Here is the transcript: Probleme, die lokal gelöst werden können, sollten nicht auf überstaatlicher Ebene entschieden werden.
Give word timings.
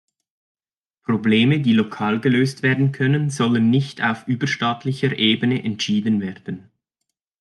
Probleme, 1.03 1.59
die 1.59 1.73
lokal 1.73 2.19
gelöst 2.19 2.63
werden 2.63 2.91
können, 2.91 3.29
sollten 3.29 3.69
nicht 3.69 4.01
auf 4.03 4.25
überstaatlicher 4.27 5.15
Ebene 5.19 5.63
entschieden 5.63 6.19
werden. 6.21 6.71